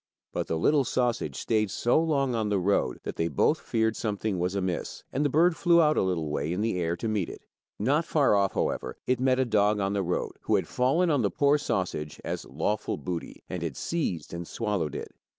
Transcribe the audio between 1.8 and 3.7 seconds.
long on the road that they both